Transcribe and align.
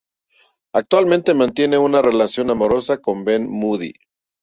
Actualmente 0.73 1.35
mantiene 1.35 1.77
una 1.77 2.01
relación 2.01 2.49
amorosa 2.49 2.97
con 2.97 3.23
Ben 3.23 3.47
Moody. 3.47 3.93